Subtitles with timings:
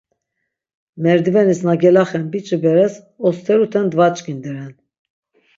[1.05, 2.93] Merdivenis na gelaxen biç̌i beres,
[3.27, 4.73] osteruten dvaç̆k̆inderen.